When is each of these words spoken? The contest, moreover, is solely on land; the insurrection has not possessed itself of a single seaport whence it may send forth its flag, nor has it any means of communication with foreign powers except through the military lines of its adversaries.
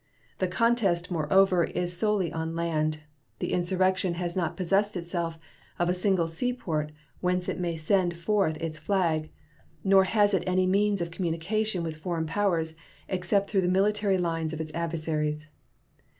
The 0.39 0.47
contest, 0.47 1.11
moreover, 1.11 1.63
is 1.63 1.95
solely 1.95 2.33
on 2.33 2.55
land; 2.55 3.01
the 3.37 3.53
insurrection 3.53 4.15
has 4.15 4.35
not 4.35 4.57
possessed 4.57 4.97
itself 4.97 5.37
of 5.77 5.89
a 5.89 5.93
single 5.93 6.25
seaport 6.27 6.91
whence 7.19 7.47
it 7.47 7.59
may 7.59 7.75
send 7.75 8.17
forth 8.17 8.57
its 8.57 8.79
flag, 8.79 9.29
nor 9.83 10.05
has 10.05 10.33
it 10.33 10.43
any 10.47 10.65
means 10.65 11.01
of 11.01 11.11
communication 11.11 11.83
with 11.83 11.97
foreign 11.97 12.25
powers 12.25 12.73
except 13.09 13.51
through 13.51 13.61
the 13.61 13.67
military 13.67 14.17
lines 14.17 14.53
of 14.53 14.59
its 14.59 14.71
adversaries. 14.73 15.45